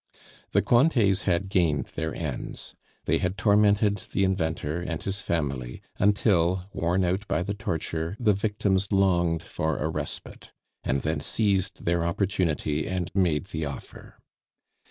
[0.53, 2.73] The Cointets had gained their ends.
[3.05, 8.33] They had tormented the inventor and his family, until, worn out by the torture, the
[8.33, 10.53] victims longed for a respite,
[10.83, 14.17] and then seized their opportunity and made the offer.